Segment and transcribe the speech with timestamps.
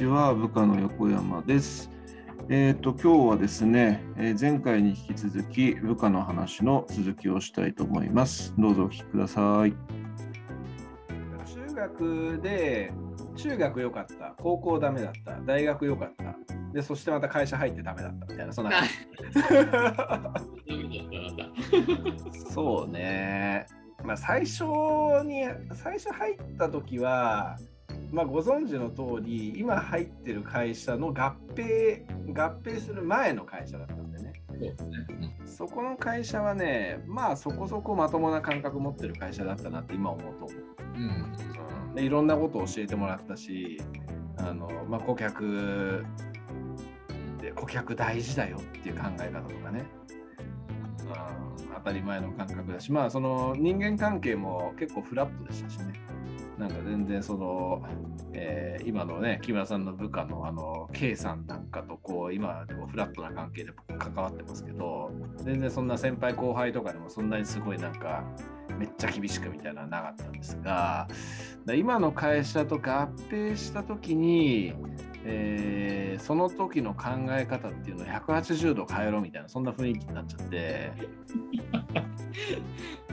[0.00, 1.90] ちは部下の横山です。
[2.48, 8.54] えっ、と今日はですね、えー前回に引き続き部下の話の続きをしたいと思います。
[8.56, 9.74] どうぞお聞きください。
[11.44, 12.92] 中学で
[13.36, 16.34] 中学良かった高校ダメだった大学良かった
[16.72, 18.82] でそしてまた会社入ってダメだったみたいなそんな。
[22.54, 23.66] そう ね
[24.02, 24.64] まあ最初
[25.26, 25.44] に
[25.74, 27.58] 最初入った時は
[28.10, 34.32] まあご存知の通り今入ってる会社の合併合併する前の会社だったんでね。
[34.48, 35.36] そうですね。
[35.46, 40.46] そこの会社はねまあそこそこまともな感覚持ってる会社だったなって今思うと。
[40.46, 40.60] 思う
[40.96, 41.94] うん。
[41.94, 43.80] でいろんなことを教えてもらったし
[44.38, 46.04] あの、まあ、顧客
[47.40, 49.84] で顧客大事だよっていう考え方とかね、
[51.58, 55.99] うん、当たり前の感覚だしまあその人間関係も結構フラットでしたしね
[56.60, 57.82] なんか全然その、
[58.34, 65.12] えー今のね木村さんの部下のあの K さんなんかとこう今でもフラットな関係で関わってますけど
[65.44, 68.24] 全然そんな先輩後輩とかでもそんなにすごいなんか
[68.78, 71.08] めっちゃ厳しくみたいなのはなかったんですが
[71.76, 74.72] 今の会社と合併した時に、
[75.24, 80.92] えーその時の考え方っていうのを180度変えろみたいなそんな雰囲気になっちゃって、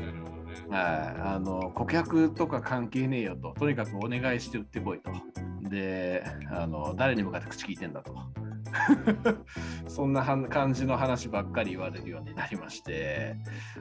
[0.70, 3.54] はい、あの顧客とか関係ねえよと。
[3.58, 5.12] とにかくお願いして売ってこいと。
[5.70, 8.16] であの誰に向かって口聞いてんだと。
[9.88, 13.36] そんな感じの話ばっかり言われるようになりまして。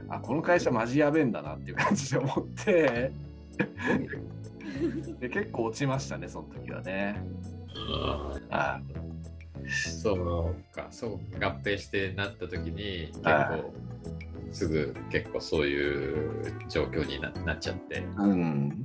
[0.08, 3.12] あこの会社マジやべえんだなっていう感じで思って。
[5.20, 7.20] で結構落ちましたねその時はね。
[8.50, 8.80] あ
[9.68, 13.74] そうか、そう合併してなった時に結は構
[14.56, 18.82] すぐ結構そういう状況にななっちゃって、うん、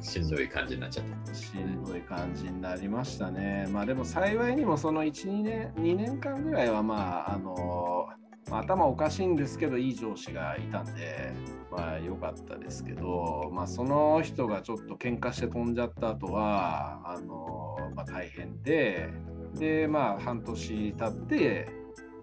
[0.00, 1.32] しんどい感じになっちゃった。
[1.32, 3.68] しんどい感じになりましたね。
[3.70, 8.08] まあでも幸いにもその1、2年 ,2 年間ぐらいはまああの
[8.50, 11.32] まあ頭おかしいんですけどいい上司がいたんで
[11.70, 19.08] まあ良かったですけど、まあ、その人がちょっと喧嘩して飛んじゃった後はあの、まあ、大変で
[19.54, 21.68] でまあ半年経って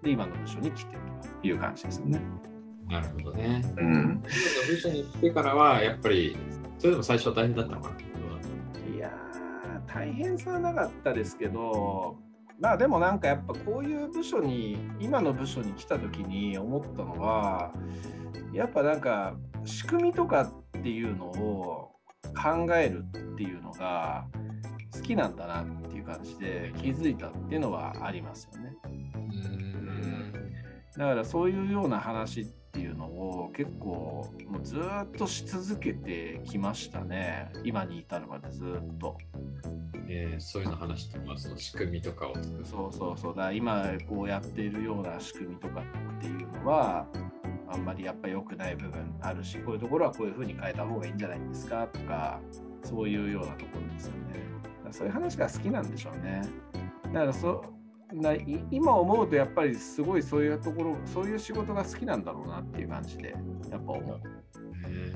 [0.04, 1.05] で今の部署に来て
[1.44, 2.22] いう感じですね。
[2.88, 3.62] なるほどね。
[3.78, 4.20] うん、今の
[4.68, 6.38] 部署に来てからはやっぱり
[6.78, 7.96] それでも最初は大変だったのかな。
[8.96, 12.18] いやー大変さはなかったですけど
[12.60, 17.74] まあでもなんかやっぱこういう部署に今の部署に来た時に思ったのは
[18.54, 19.36] やっぱなんか
[19.66, 20.44] 仕組みとか
[20.78, 21.92] っていうのを
[22.36, 23.04] 考える
[23.34, 24.28] っていうのが
[24.94, 28.74] 好きなんだなっていう感じで気づいたっていうのはありますよね。
[30.98, 37.52] だからそういうような話っていうのを結構もうずーっとし続けてきましたね。
[37.64, 39.18] 今に至るまでずーっと。
[40.08, 43.36] えーそういうの話とかその仕組みとかをそうそうそう。
[43.36, 47.08] だ今こうやっているような仕組みとかっていうのは
[47.68, 52.40] あんまりやっぱ良くない部分あるしこういうところはこういうふうに変えた方がいいんじゃないですかとか
[52.84, 54.34] そういうようなところですよね。
[54.64, 56.42] だからそういう話が好きなんでしょうね。
[57.12, 57.64] だからそ
[58.72, 63.36] 今思うとやっぱりすごいそういうところそういう仕事が好きなんだろうなっていう感じで
[63.70, 65.14] やっぱ思うね。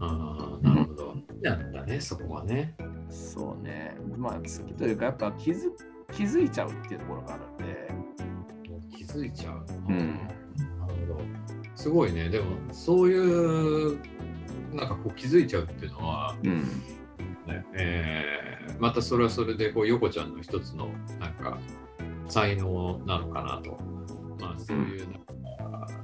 [0.00, 1.16] ああ、なるほど。
[1.42, 2.74] なんだね、そこはね。
[3.08, 5.70] そうねまあ好きというかやっぱ気づ
[6.12, 7.88] 気づいちゃうっていうところがあるんで
[8.96, 9.64] 気づいちゃう。
[9.88, 9.96] うん
[10.78, 11.20] なるほど。
[11.74, 12.28] すごいね。
[12.28, 13.98] でも、そういう、
[14.74, 16.60] なんかこう気づいちゃうっていうのは、うん
[17.46, 18.50] ねえー
[18.80, 20.88] またそれはそれで、こう、横ちゃんの一つの、
[21.18, 21.58] なんか、
[22.30, 23.78] 才能なのかなと。
[24.40, 25.06] まあ、そういう、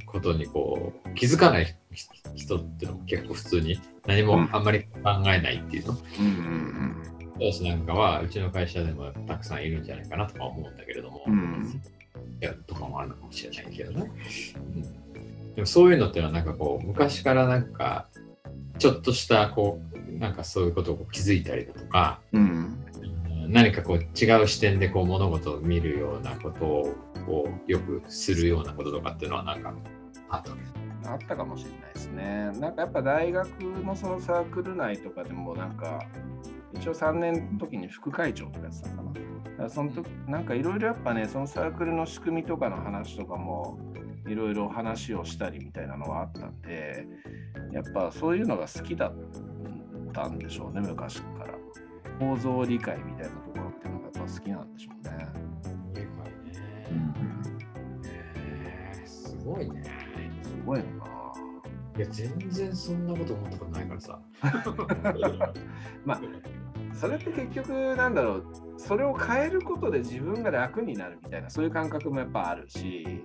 [0.06, 1.76] ことにこう、気づかない
[2.34, 4.88] 人っていうのも結構普通に何もあんまり考
[5.26, 5.98] えないっていうの。
[7.38, 11.82] 私なんかはうちの会社でもたくさんいるんじゃないかなとか思うんだけれども、うん
[12.66, 14.10] とかもあるのかもしれないけどね。
[14.56, 18.08] うん、でもそういうのってのはなんかこう昔からなんか
[18.78, 22.20] ちょっとしたこうなんかそういうことを気づいたりだとか、
[23.48, 26.94] 何かこう違う視点でこう物事を見るようなことを
[27.26, 29.72] こうよくするようなこととかっていうのはなんか
[30.28, 32.50] あったわけあったかもしれないですね。
[32.58, 33.48] なんかやっぱ大学
[33.84, 36.04] のそのサークル内とかでもなんか
[36.74, 39.12] 一応3年の時に副会長とかやってたのかな？
[39.12, 43.78] だからその時なんかいろいろやっぱねそのサークルの仕組みとかの話とかも
[44.26, 47.06] いろいろ話をしたりみたいなのはあったんで
[47.72, 49.14] やっぱそういうのが好きだっ
[50.12, 51.55] たんでしょうね昔から。
[52.18, 55.28] 構造理解みたいなところっていうのがやっぱ好きなんでしょうね。
[55.94, 56.66] 理解ね。
[58.34, 59.82] へーすごいね。
[60.42, 61.32] すごいのか
[61.96, 64.18] いや、全然そんなこと思ったことないからさ。
[66.04, 66.20] まあ
[66.96, 68.44] それって結局なんだろう
[68.78, 73.22] それを変えることで自分が楽になるみたいなそういう感覚もやっぱあるし、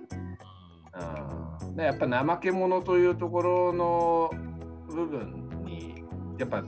[1.62, 4.30] うん、でやっぱ怠け者というところの
[4.88, 6.04] 部分に
[6.38, 6.62] やっぱ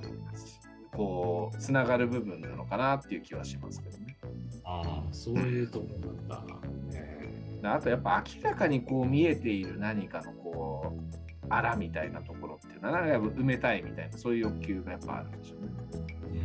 [0.94, 4.16] こうつながる部分なのかなっていう気はしますけどね。
[4.64, 6.56] ああ、そういうところなんだ。
[6.94, 16.44] えであとやっぱ明らかにこう見えている何かのこうあらみたいなところっていうのはなんかやっぱ埋めたいみたいなそういう欲求がやっぱあるんでしょうね。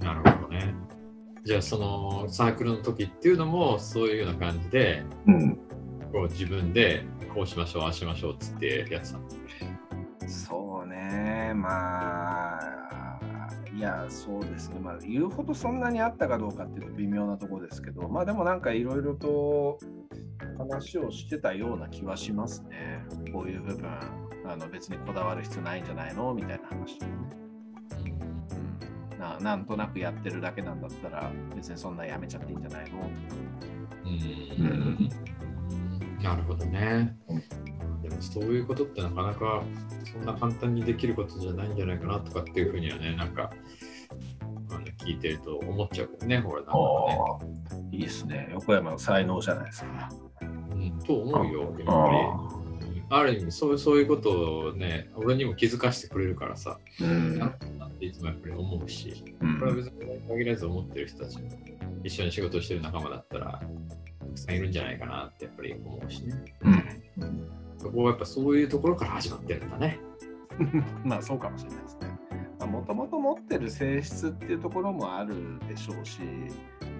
[0.00, 0.74] ーなるほどね。
[1.44, 5.56] じゃあそのサークルの時っていうのもそういうような感じでうん、
[6.12, 7.04] こう自分で
[7.34, 9.41] こうしましょうああしましょうっつってやってたの？
[11.54, 11.60] ね。
[11.60, 13.18] まあ
[13.74, 14.78] いやそうですね。
[14.80, 19.78] まあ言うほどそんなにあったかどうかっていうと微妙なところですけどまあでもなんかいろいろと
[20.58, 23.04] 話をしてたような気はしますね。
[23.32, 23.88] こういう部分
[24.44, 27.06] あの別にこだわる必要ないんじゃないのみたいな話と
[29.18, 33.08] ななんとなくやってるだけなんだったら別にそんなやめちゃっていいんじゃないの？
[34.04, 35.08] うん
[36.22, 37.16] なるほどね。
[38.02, 39.62] でもそういうことってなかなか
[40.12, 43.52] そんな簡単にできることじゃないんじゃないかなとかっていうふうにはね、なんか
[44.70, 46.72] あの聞いてると思っちゃうけどね、ほらなんか
[47.46, 47.52] ね。
[47.92, 50.10] いいですね横山の才能じゃないですか。
[50.40, 52.62] うん、と思うよ、やっぱり。
[53.14, 57.56] ある意味そうそういうことをね、俺にも気づかせてくれるからさ、うんなっ
[57.98, 59.92] ていつもやっぱり思うし、うんこれは別に
[60.28, 61.50] 限らず思ってる人たちも
[62.02, 63.66] 一緒に仕事してる仲間だったら、た
[64.32, 66.44] くさんいるんじゃないかなってやっぱり思うしね。
[67.18, 67.48] うん
[67.78, 69.98] そこはやっぱそういうところから始まってるんだね。
[71.04, 72.12] まあそうかもしれないですね。
[72.66, 75.34] もともと持ってる性質っていうところもある
[75.68, 76.20] でしょうし、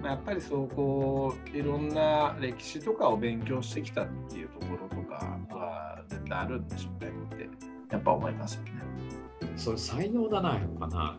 [0.02, 5.14] まあ、やっぱりそうこういろんな歴史とかを勉強してきたっていうところとか
[5.54, 7.48] は絶対あるんでしょうねって
[7.90, 8.72] やっぱ思いますよね。
[9.56, 11.16] それ才能だな、やっぱな？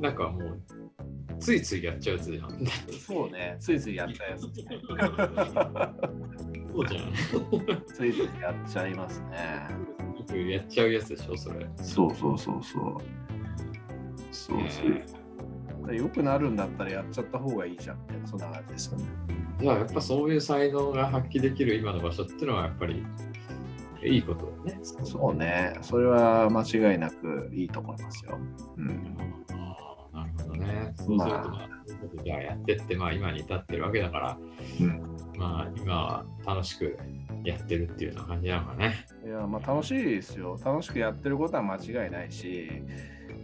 [0.00, 0.60] なんかもう、
[1.40, 2.66] ついついやっちゃうやつじゃん。
[3.06, 4.42] そうね、ついついやっちゃうやつ。
[6.72, 7.12] そうじゃん。
[7.86, 9.66] ついついやっちゃいますね。
[10.18, 11.66] よくやっちゃうやつでしょ、それ。
[11.76, 12.96] そうそうそうそう。
[14.30, 14.82] そうそ
[15.92, 15.96] う。
[15.96, 19.04] よくなるんだったらやっちゃった方がいいじゃんみたいな、そんな感じですよね。
[19.60, 23.04] じゃあやっぱそういう才能が発揮できる今の場所っていうのはやっぱり
[24.02, 24.80] いいことだね。
[24.82, 28.38] そうね、それは間違いなくいいと思いますよ。
[28.76, 29.16] うん。
[30.70, 30.94] ね。
[30.96, 31.68] そうすると、ま
[32.24, 34.38] あやってって、まあ今に至ってるわけだから、
[34.80, 36.98] うんまあ今は楽しく
[37.44, 39.06] やってるっていうような感じなのかね。
[39.24, 40.58] いや、まあ楽しいですよ。
[40.64, 42.70] 楽しくやってることは間違いないし、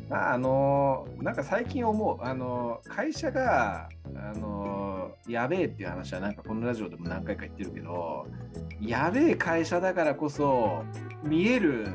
[0.08, 8.26] まあ、あの、なんか最近思う、あの、会社が、あの、やべえっていう話はなんかこのラジオでも何回か言ってるけど、
[8.80, 10.84] やべえ会社だからこそ、
[11.24, 11.88] 見える、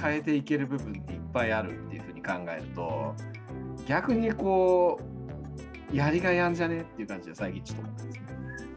[0.00, 3.14] 変えていける部分っていっぱいあるっていうふうに考えると、
[3.86, 5.00] 逆にこ
[5.92, 8.22] う、やりがいあんじゃねっていう感じで最近ちょっと思ってますね。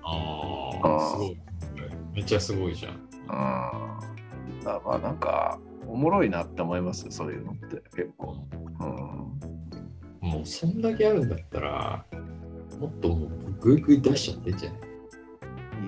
[0.04, 1.38] ああすごい。
[2.14, 2.94] めっちゃすごいじゃん。
[2.94, 4.60] うん。
[4.64, 8.36] だまあなんか、おもろいなって思いますそういうのって結構。
[8.80, 10.30] うん。
[10.30, 12.06] もうそんだけあるんだったら、
[12.80, 13.30] もっともう
[13.62, 14.80] グイグイ出しちゃってんじゃない？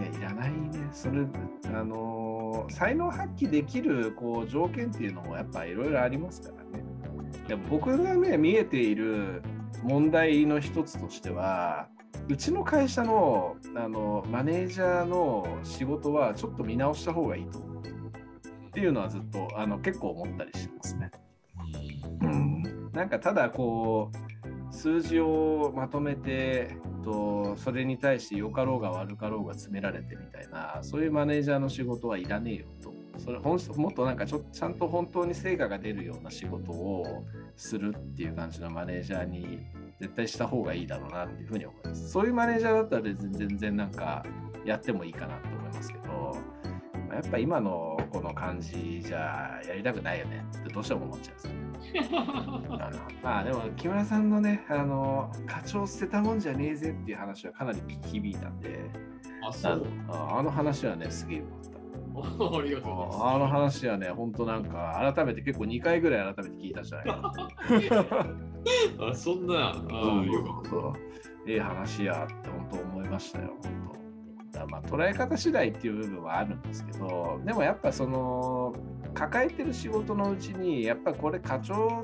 [0.09, 0.87] いや、いらないね。
[0.91, 1.25] それ、
[1.73, 6.83] あのー才能発揮できるこう条件っていうのもやっぱいろいろありますからね。
[7.47, 9.41] でも僕がね、見えている
[9.83, 11.87] 問題の一つとしては、
[12.27, 17.61] うちの会社のあのマネージャーの仕事はちょっと見直した方がいいとっ
[18.71, 21.11] ていうのはずっとあの結構思ったりしてますね。
[22.21, 39.65] うん、なんかただこう数字をまとめてとそれに対して良かろうが悪かろうが詰められてみたいなそういうマネージャーの仕事はいらねえよとそれ本もっとなんかちょちゃんと本当に成果が出るような仕事をするっていう感じのマネージャーに
[39.99, 42.09] 絶対した方がいいだろうなっていうふうに思います。
[42.09, 44.25] そういうマネージャーだったら全然全然なんか
[44.65, 46.37] やってもいいかなと思いますけど
[47.07, 50.45] まあやっぱ今のこの感じじゃやりたくないよね。
[50.59, 51.65] ってどうしても思っちゃうんですよね。
[53.23, 58.89] ま あでも木村さんのねあの課長捨てたもんじゃねえぜっていう話はかなり響いたんで。
[59.43, 59.87] あ、あのそう。
[60.09, 61.74] ああの話はねすげえった
[62.23, 67.17] ありがとうございああの話はね本当なんか改めて結構2回ぐらい改めて聞いたんじゃないか
[68.99, 69.07] な。
[69.09, 69.69] あ、そんな。
[69.69, 70.93] あーよかっそう
[71.47, 73.91] ええ話やって本当思いましたよ本
[74.51, 78.73] 当まあ捉え方次第っていう部分はあるんですけどでもやっぱその
[79.13, 82.03] 抱えてる仕事のうちにやっぱこれ課長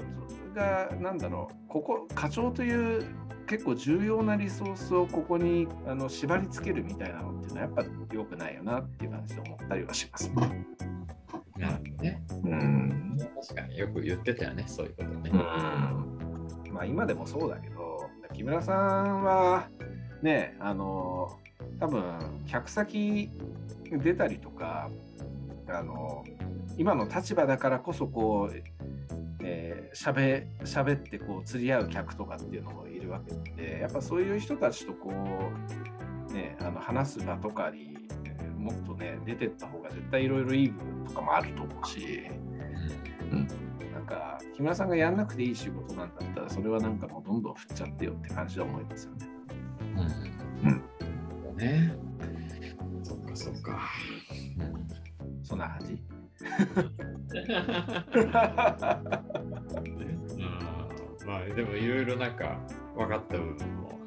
[0.54, 3.06] がなんだろうここ課長という
[3.52, 7.84] 結構重要なリソースをここにあの縛り付けるみたいなのっていうのはやっぱ
[8.16, 10.32] 良くないよなっていう感じで思ったりはします。
[11.58, 12.24] なるほどね。
[12.46, 15.32] うん確かによく言ってたよね、そういうことね。
[15.34, 19.68] うんまあ今でもそうだけど、木村さんは
[20.22, 21.38] ね、あの、
[21.78, 22.02] 多分
[22.48, 23.32] 客先
[23.92, 24.90] 出たりとか、
[25.68, 26.24] あの、
[26.78, 28.56] 今の立場だからこそこう、
[29.44, 35.12] えー、しゃべしゃべってこう釣り合う客とかっていうのもいるわけでやっぱそういう人たちとこ
[36.30, 37.98] う、ね、あの話す場とかに
[38.58, 42.28] もっとね出てった方が絶対いろいろいい部分とかもあると思うし、
[43.32, 43.48] うん、
[43.92, 49.28] なんか木村さんがやんなくていい仕事なんだったらそれはなんかもうどんどん振っちゃってよって感じで思いますよね。
[50.64, 50.84] うん。
[51.50, 51.96] うん、ね。
[53.04, 53.80] そっかそっか。
[55.44, 56.04] そんな感じ？
[60.42, 62.60] うん、まあでもいろいろなんか
[62.96, 64.00] 分かった部分も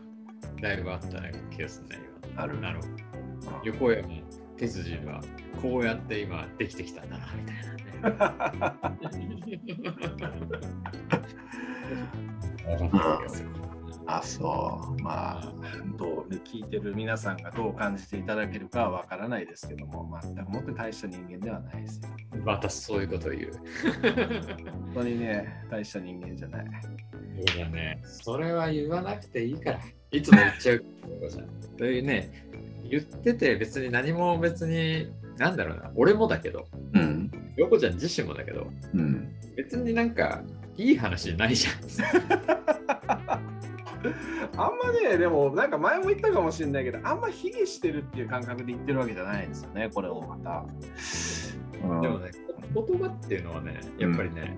[0.60, 1.20] だいぶあった
[1.54, 2.00] 気がするね。
[2.36, 2.88] あるなるほど。
[3.64, 4.08] 横山
[4.56, 5.20] 手筋は
[5.60, 7.84] こうやって今できてきたんだなみたいなね。
[12.66, 13.48] 分かった気がする。
[14.06, 15.02] あ、そう。
[15.02, 15.52] まあ、
[15.96, 22.08] どう聞いてる皆さんがどう感じていただけるかはわからないですけども、全くもって大した人間ではないですよ。
[22.44, 23.52] またそういうことを言う。
[24.92, 26.66] 本当にね、大した人間じゃない。
[27.46, 28.00] そうだね。
[28.04, 29.80] それは言わなくていいから。
[30.10, 30.84] いつも言っちゃう。
[31.78, 32.30] そういうね、
[32.88, 35.08] 言ってて別に何も別に、
[35.38, 37.30] なんだろうな、俺もだけど、うん。
[37.56, 39.28] 横ちゃん自身もだけど、うん。
[39.56, 40.42] 別になんか
[40.76, 41.74] いい話じゃないじゃん。
[44.56, 50.64] あんまね、でもなんか前も言ったかもしれないけど、あんま卑下してるっていう感覚で言ってるわけじゃないんですよね、これをまた。
[52.00, 52.30] でもね、
[52.74, 54.56] 言葉っていうのはね、やっぱりね、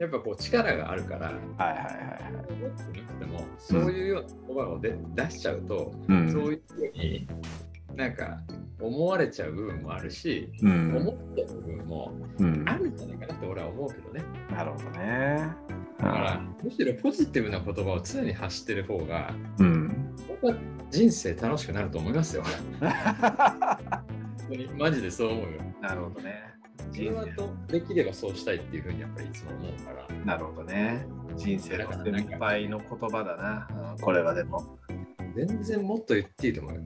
[0.00, 6.30] やっぱこう力があるから、はいはいはい思ってなくても、そういうような言葉をで出しちゃうと、はい。
[6.32, 7.28] そういうふうに
[7.94, 8.40] なんか
[8.80, 14.24] 思われちゃう部分もあるし、うん思っちゃう部分もうんあるんじゃないかなって俺は思うけどね。
[14.50, 15.48] なるほどね。
[15.98, 20.14] だから、むしろポジティブな言葉を常に発してる方が、うん。
[20.26, 20.54] 僕は
[20.90, 22.42] 人生楽しくなると思いますよ。
[24.50, 25.60] 本当にマジでそう思うよ。
[25.80, 26.42] なるほどね。
[26.92, 30.24] それはとできればそうしたいっていうふうにやっぱりいつも思うから。
[30.24, 31.06] なるほどね。
[31.36, 34.76] 人生の先輩の言葉だな、うんこれはでも。
[35.36, 36.80] 全然もっと言っていいと思うよ。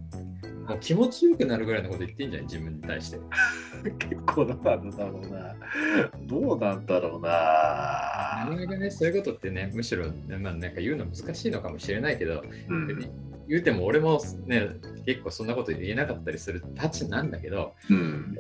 [0.68, 2.46] もう気持ちよくなるぐらいのこと言っていいんじゃない？
[2.46, 3.18] 自分に対して。
[4.08, 5.56] 結構どうなんだろうな。
[6.26, 7.28] どうなんだろうな。
[7.28, 12.88] なかなかね、そういうことってね、むしろ、まあ、なんか言うの難しいのかもしれないけど、うん。
[13.48, 14.68] 言うても俺もね、
[15.06, 18.38] 結構そんなこと言えなかったりするたちなんだけど、うん。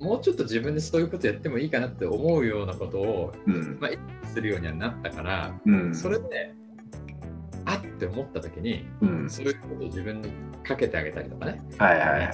[0.00, 3.78] もうちょっと自分でそういうことやってもいいかなって思うようなことを、うん。
[3.80, 5.94] まあ、するようにはなったから、うん。
[5.94, 6.52] それで、
[7.64, 9.30] あって思った時に、うん。
[9.30, 10.30] そういうことを自分に
[10.62, 12.30] かけてあげたりとかね、はいはいはいはい。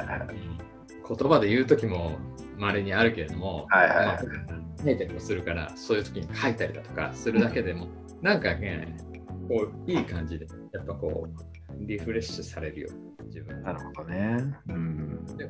[1.09, 2.19] 言葉で言う時も
[2.57, 7.89] 稀にあるけれども、はいはいはいまあ書いたりもするから、そういう時に書いたりだとかするだけでも、
[8.23, 8.97] なんかね、
[9.49, 12.89] こういい感じで、やっぱこう、リフレッシュされるよ、
[13.27, 14.55] 自分なるほどね。
[14.69, 15.11] うん。
[15.37, 15.49] で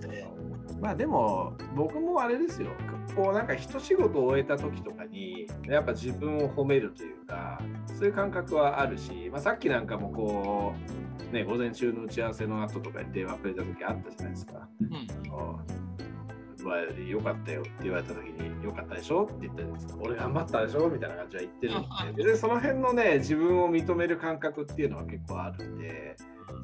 [0.80, 2.70] まあでも僕もあれですよ
[3.14, 7.60] こうなんか一仕事を終えた時とかにやっぱ自分を褒めるというか
[7.98, 10.74] そういう感覚はあるし、まあ、さっきなんかもこ
[11.30, 14.68] うね午前中の打ち合わせの後とかに電話くれた時あったじゃないですか。
[14.80, 15.89] う
[16.66, 19.24] わよかったよって言われた時によかったでしょ？
[19.24, 20.88] って言ったじゃないですか俺頑張ったでしょ？
[20.88, 26.16] みたいな感じは言ってるんででその辺のね自分を認める感覚っていうのは結構あるんで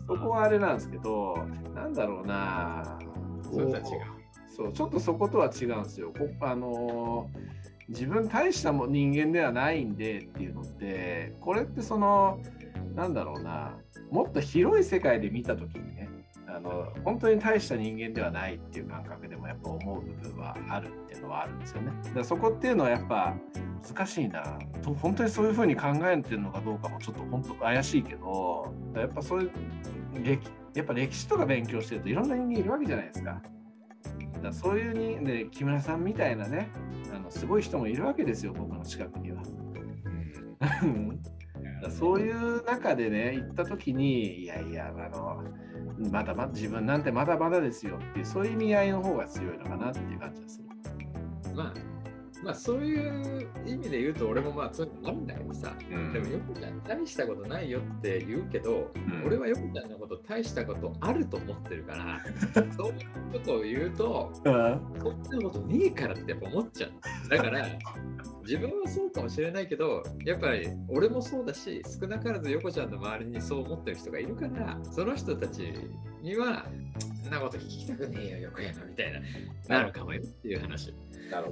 [0.07, 1.37] そこはあれなんですけど
[1.75, 2.99] なんだろうな
[3.43, 3.85] それとは違う。
[4.49, 6.13] そうちょっとそことは違うんですよ。
[6.17, 7.57] こあのー
[7.89, 12.41] 自分大したも人間ではないんでっていうのってこれってその
[12.97, 13.77] なんだろうな
[14.11, 16.09] もっと広い世界で見た時にね
[16.49, 21.93] あの本当に大した人間ではないっていう感覚でもやっぱ思う部分はあるっていうのはあるんですよね。
[22.05, 23.35] だからそこっていうのはやっぱ
[23.87, 29.51] 難しいなと本当にそういうふうに考えてるのかどうかもちょっと本当怪しいけどやっぱそういう
[30.23, 33.43] 歴やっぱ歴史とか勉強してるといろんな人間いるわけじゃないですか。
[34.35, 36.69] だからそういうに、ね、木村さんみたいなね
[37.15, 39.43] あのすごい人もいるわけですよ僕の近くには。
[41.91, 45.43] そういう中でね行った時にいやいやあの
[46.11, 50.67] まだまだ自分なんてまだまだですよっていうそういう意味合いの方が強いのかなっていう感じでする。
[51.55, 51.75] まあ、
[52.47, 56.13] まあ、そういう意味で言うと、俺もまあ、そういうのあるんだけどさ、うん。
[56.13, 59.25] でも、よこちゃん、大したことないよって言うけど、うん。
[59.27, 62.21] 俺はよこちゃんのこと、大したことあると思ってるから、
[62.79, 62.95] そういう
[63.33, 64.79] ことを言うと、そんな
[65.43, 67.29] ことねえからってやっぱ思っちゃう。
[67.29, 67.67] だから、
[68.43, 75.75] 自分はそうかもしれないけど、やっぱり俺もそうだし、少なからず横ちゃんの周りにそう思ってる人がいるから、その人たち
[76.23, 76.65] には、
[77.27, 79.21] そんなこと聞きたくねえよ、横山みたいな。
[79.81, 80.95] なるかもよっていう話。
[81.29, 81.47] なる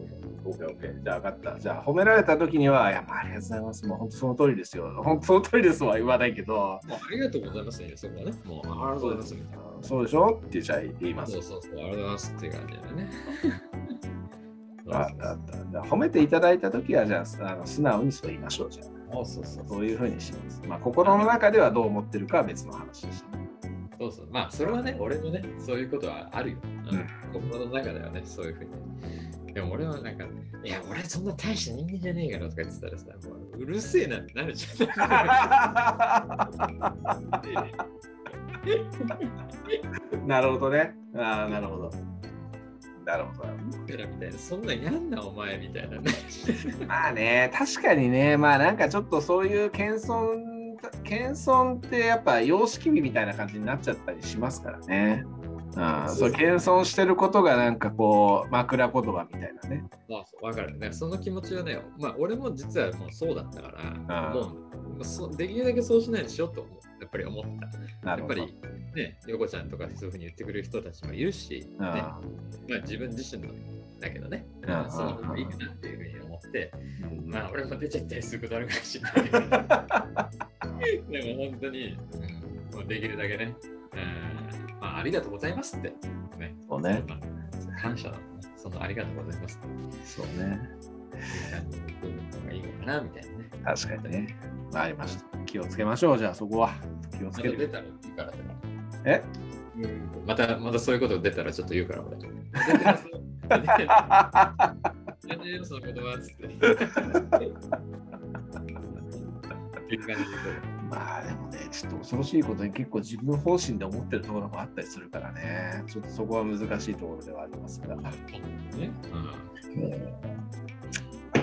[0.44, 0.64] ほど。
[0.64, 1.02] OK、OK。
[1.02, 1.58] じゃあ分かった。
[1.60, 3.86] じゃあ褒められた時には、いや、まあ、ありがとうございます。
[3.86, 4.92] もう本当その通りですよ。
[5.02, 8.32] 本当その通りですは言わないけど、もうありがとうございますね、そこはね。
[8.44, 9.64] もうありがとうございますみたいな。
[9.82, 10.40] そうでしょ？
[10.46, 11.42] ってじゃあ言いますそう。
[11.42, 13.10] そうそう、ありがとうございますって感じだね。
[14.92, 15.52] あったあった。
[15.66, 18.70] じゃあ褒めていただいた時は、じゃああの素直にそう言いましょう。
[18.70, 20.62] じゃあ、そうそうそうそういうふうにします。
[20.68, 23.43] まあ、心の中ではどう思ってるかは別の話でしたね。
[24.04, 24.28] そうそう。
[24.30, 26.58] まあ、それはね、俺もね、そういうことはあるよ。
[26.62, 28.70] うんうん、心の中ではね、そういうふうに。
[29.54, 30.24] でも俺はなんか、
[30.64, 34.84] いや、俺そんな大した人間じゃねえからとか言ってたらさ、もううるせえなってなるじゃ
[40.24, 40.26] ん。
[40.26, 40.94] なるほどね。
[41.16, 41.92] ああ、なるほど。
[43.04, 43.42] なるほど。
[43.42, 43.48] か
[43.96, 46.12] らみたいな、そんなんやんな、お前みたいなね。
[46.88, 50.53] まあね、確かにね、まあなんかちょっとそういう謙遜、
[51.04, 55.24] 謙遜ってやっぱ様式美みたいな感じになっちゃったりしますからね。
[55.76, 59.84] うん、そう謙遜してることがなんかこう枕言葉みたいなね。
[60.08, 60.92] まあ、そうわかるね。
[60.92, 63.72] その気持ちはね、まあ、俺も実はもうそうだったか
[64.08, 64.54] ら、うん
[64.94, 66.74] もうそできるだけそうしないでしょと思う。
[67.00, 67.44] やっぱり思っ
[68.04, 68.10] た。
[68.10, 68.56] やっぱり
[68.94, 72.20] ね、横ちゃんとかそういうふうに言ってくれる人たちもいるし、ねうんま
[72.76, 73.52] あ、自分自身の
[73.98, 76.72] だけどね、うんまあその方がいいかなっていうふうに思って、
[77.02, 77.30] うん。
[77.30, 80.44] まあ俺も出ちゃったりすることあるかもしれない
[81.10, 81.98] でも本当に、
[82.72, 83.54] うん、もうできるだけね、
[83.92, 85.88] うんまあ、ありがとうございますって、
[86.38, 87.02] ね、そうね
[87.80, 88.16] 感謝の、
[88.56, 89.60] そのありがとうございます
[90.04, 90.60] そうね。
[92.50, 93.50] いいいのかなみたいなね。
[93.64, 94.36] 確かにね。
[94.72, 95.24] わかりました。
[95.46, 96.18] 気をつけましょう。
[96.18, 96.74] じゃあそこは。
[97.16, 97.52] 気をつける。
[97.52, 98.44] また出たら言うからとか。
[99.04, 99.22] え？
[100.26, 102.16] また、またそういうこと出たらちょっと言うから俺。
[102.64, 104.74] 出てますよ出てま
[105.20, 106.46] すやめよその言葉っつって。
[106.46, 106.48] っ
[109.86, 115.82] ていう感じでまあでもね、ちょっと恐ろしいことに結構自分方針で思ってるところもあったりするからね。
[115.86, 117.96] ちょっとそこは難しいところではありますが。
[117.96, 118.12] ね。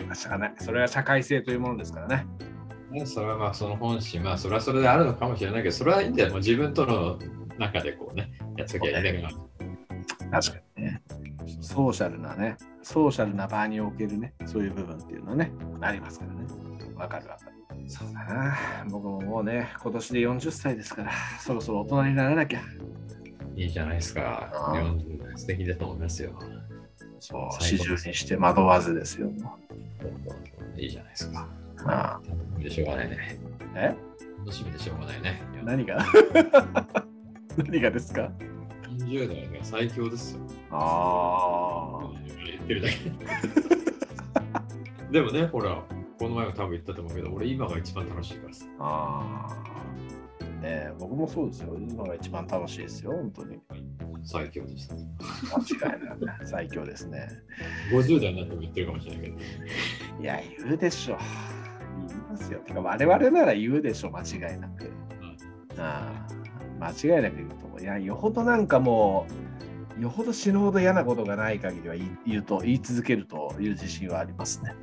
[0.09, 0.15] うん。
[0.15, 0.53] しゃあない。
[0.59, 2.27] それは社会性というものですからね。
[2.91, 2.97] うん。
[2.97, 6.29] ねそれはまあその本心、まあそれはそれであるのかもしれないけど、それはいいんだよ。
[6.29, 7.17] もう自分との
[7.57, 9.49] 中でこうね、やっときゃいいんだけど。
[10.31, 11.01] 確かにね。
[11.61, 16.45] ソーシャルなね、ソーシャルな場におけるね、そういう部分っていうのはね、ありますからね。
[16.95, 17.50] わかるわかる。
[17.91, 18.57] そうだな。
[18.89, 22.61] 僕ももうね、今年で40歳ですから、そろそろ大人にならなきゃ。
[23.57, 24.49] いいじゃないですか。
[24.53, 26.31] あー40代素敵だと思いますよ。
[27.19, 29.27] そう、四十にして惑わずですよ。
[29.27, 29.57] も
[30.77, 31.49] いいじゃないですか。
[31.85, 33.39] うああ楽しみでしょうがないね。
[33.75, 33.95] え？
[34.39, 35.41] 楽しみでしょうがないね。
[35.65, 36.05] 何が？
[37.57, 38.31] 何がですか
[38.99, 40.39] ？40代が最強ですよ。
[40.71, 42.11] ああ。
[42.45, 42.95] 言ってるだけ。
[45.11, 45.83] でもね、ほら、
[46.21, 48.65] この前も多分言ったと思うけど、俺今が一番楽しいからさ。
[48.77, 50.51] ああ。
[50.61, 51.75] ねえ僕もそうですよ。
[51.75, 53.59] 今が一番楽しいですよ、本当に。
[54.21, 54.93] 最強でした。
[54.93, 56.37] 間違いない。
[56.45, 57.27] 最強ですね。
[57.91, 59.37] 50代になっても言ってるかもしれないけど。
[60.21, 61.17] いや、言うでしょ。
[62.07, 62.59] 言いますよ。
[62.59, 64.91] てか、我々なら言うでしょ、間違いなく。
[65.79, 66.27] あ
[66.79, 67.81] あ間違いなく言うと思う。
[67.81, 69.25] いや、よほどなんかも
[69.97, 71.95] う、よほど死ぬほど嫌なことがない限りは
[72.27, 74.75] 言うと言い続けるという自信はありますね。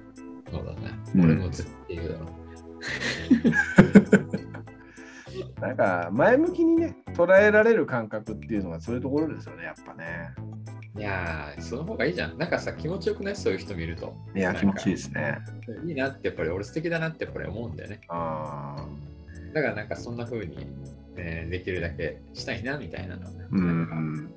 [0.50, 0.78] そうだね。
[1.14, 2.28] うん俺も絶対言うだろう。
[5.61, 10.30] なんか前向きにね、捉えられる感覚っていうのがそういうところですよね、やっぱね。
[10.96, 12.38] いやー、その方がいいじゃん。
[12.38, 13.37] なんかさ、気持ちよくない？
[13.37, 14.16] そういう人見ると。
[14.34, 15.38] いや、気持ちいいですね。
[15.87, 18.00] いいなって、やっぱり俺素敵だなってやっぱり思うんだよね。
[18.08, 18.87] ああ。
[19.54, 20.56] だからなんかそんな風に、
[21.16, 23.46] ね、できるだけしたいなみたいなのね。
[23.50, 24.34] うん。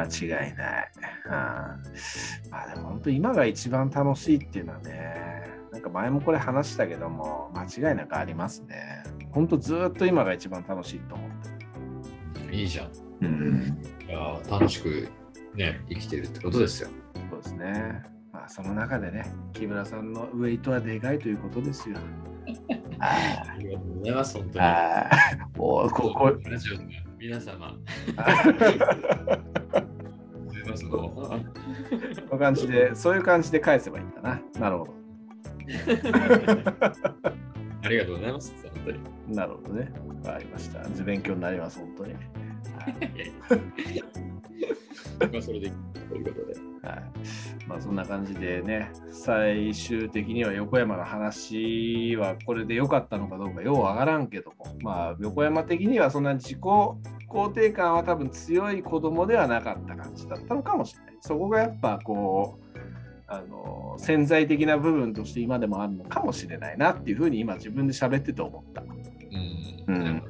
[0.00, 0.92] 間違いない。
[1.28, 9.02] あーまあでも本当今が一番楽しいっていうのはね、なんか前もこれ話したけども、間違いなくありますね。
[9.32, 11.30] 本当ずっと今が一番楽しいと思っ
[12.48, 12.92] ていいじゃん。
[12.92, 12.92] る。
[13.20, 13.82] うん。
[14.06, 15.08] いやー楽しく
[15.54, 16.90] ね、生きてるってことですよ。
[17.30, 18.02] そうですね。
[18.32, 21.96] まあその中でね、木村さんのウェイトはでかいということですよ。
[22.98, 25.42] あありがとうございます、本当ーに。
[25.58, 26.84] おーここ、ラジオの
[27.18, 27.74] 皆様、
[30.76, 31.00] あすいません。
[31.00, 31.08] も
[32.26, 34.40] うこの感じで、そういう感じで返せばいいんだな。
[34.60, 34.94] なるほど。
[37.82, 39.00] ありがとうございます、本当に。
[39.36, 39.92] なるほどね。
[40.24, 40.82] わかりました。
[41.04, 42.14] 勉強になります、本当に。
[42.14, 42.22] はい
[45.32, 45.70] まあ、それで、
[46.08, 46.75] ということで。
[46.86, 47.02] はい
[47.66, 61.14] まあ、そんな感じでね、最終的には横山の話はこれで良かったのかどうかようわからんけども、まあ、横山的にはそんな自己肯定感は多分強い子供ではなかった感じだったのかもしれない。
[61.20, 62.78] そこがやっぱこう、
[63.28, 68.82] あの潜在的な部分として今でもあるのかもしれないなっていうふうに今自分で喋ってて思った。
[68.82, 69.94] うん。
[69.94, 70.22] うん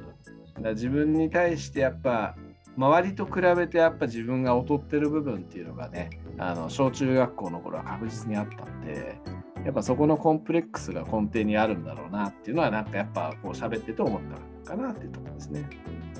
[0.61, 2.35] だ自分に対してやっぱ
[2.77, 9.19] 周りと比べてやっぱ自分が劣ってる部分っていうのがね、あの小中学校の頃は確実にあったんで、
[9.65, 14.21] やっぱそこのコンプレックスが根底にあるんだろうなっていうのは、なんかやっぱこう喋ってて思っ
[14.63, 15.69] たかなっていうところですね。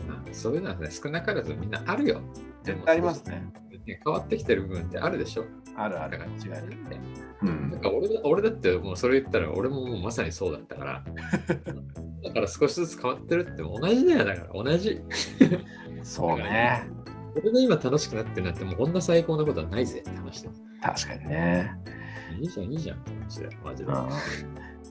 [0.08, 2.22] まあそういうのはね、少なからずみんなあるよ。
[2.64, 3.46] 絶対ありますね。
[3.86, 5.46] ね変わってきてる部分ってあるでしょ。
[5.76, 7.00] あるあるだから間違いない。
[7.00, 7.02] ね
[7.44, 11.04] うんなんか俺だ俺だってもうそれ言ったら俺ももうまさにそうだったから。
[12.24, 15.02] だから少しずつ変わってるって同じだよだから同じ。
[16.04, 16.90] そうね。
[17.38, 20.52] 俺が今楽しくなってるなんてもうこんな最高なことはないぜって話だ。
[20.82, 21.72] 確かにね。
[22.40, 23.92] いいじゃんいいじゃんって話だよマジで。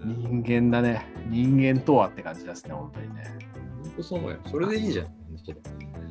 [0.04, 1.06] 人間だね。
[1.28, 3.24] 人間とはって感じですね、本当にね。
[3.84, 4.36] 本当そうよ。
[4.46, 5.06] それでいいじゃん。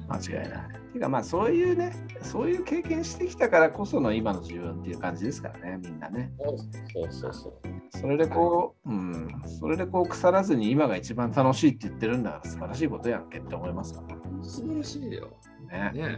[0.08, 0.86] 間違いない。
[0.95, 6.32] ていうかまあそういうね、そういう経験してきたからこその今の自分っていう感じですからね、みんなね。
[6.39, 6.54] そ
[7.04, 8.00] うそうそう。
[8.00, 9.28] それでこう、うん、
[9.60, 14.04] それでこう腐らずに今が一番楽しいって言ってるんだから素晴らしいことやんけって思いますか
[14.48, 15.30] 素晴らしいよ。
[15.70, 16.02] らね。
[16.02, 16.18] ね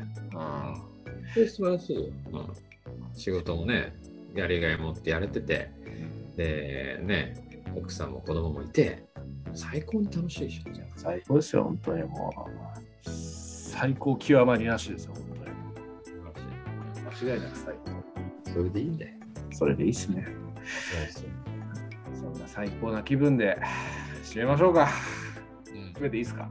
[1.36, 2.02] うん、素晴らしいよ。
[2.32, 2.38] う
[3.12, 3.94] ん、仕事もね、
[4.36, 5.70] やりがい持ってやれてて、
[6.36, 9.04] で、ね、奥さんも子供もいて、
[9.54, 10.63] 最高に楽しいでしょ。
[10.96, 13.10] 最高ですよ、本当にもう。
[13.10, 15.38] 最高極まりなしですよ、本当に。
[17.28, 17.74] 間違いなく最
[18.46, 18.52] 高。
[18.52, 19.13] それでいいんだよ。
[19.52, 20.26] それでいいっすね。
[21.12, 23.58] そうそんな最高な気分で
[24.24, 24.90] 締めましょうか。
[25.74, 26.50] うん締めていいですか？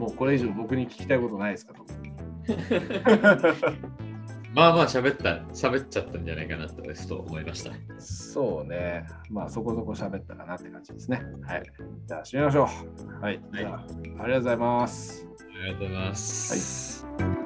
[0.00, 1.84] もうこれ以上僕に聞きたいことないですかと。
[4.54, 7.72] まあまあ喋った、喋っちゃったんじゃないかなとですと思いました。
[7.98, 9.06] そうね。
[9.28, 11.22] まあそこそこ喋ったかなって感じですね。
[11.42, 11.62] はい。
[12.06, 13.22] じゃあ締めましょう。
[13.22, 13.38] はい。
[13.52, 13.84] じゃあ
[14.22, 15.28] ありがとうございます。
[15.38, 17.06] ありがとうございます。
[17.18, 17.39] はい